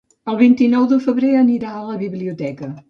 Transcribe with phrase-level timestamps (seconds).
[0.31, 2.77] El vint-i-nou de febrer anirà a la biblioteca.